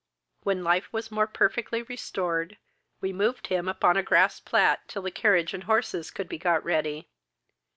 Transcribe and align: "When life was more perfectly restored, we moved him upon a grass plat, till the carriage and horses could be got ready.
"When 0.41 0.63
life 0.63 0.91
was 0.91 1.11
more 1.11 1.27
perfectly 1.27 1.83
restored, 1.83 2.57
we 3.01 3.13
moved 3.13 3.45
him 3.45 3.67
upon 3.67 3.97
a 3.97 4.01
grass 4.01 4.39
plat, 4.39 4.81
till 4.87 5.03
the 5.03 5.11
carriage 5.11 5.53
and 5.53 5.65
horses 5.65 6.09
could 6.09 6.27
be 6.27 6.39
got 6.39 6.65
ready. 6.65 7.07